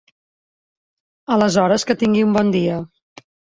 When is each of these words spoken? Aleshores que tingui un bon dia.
Aleshores 1.37 1.87
que 1.91 1.99
tingui 2.05 2.25
un 2.31 2.35
bon 2.41 2.53
dia. 2.59 2.83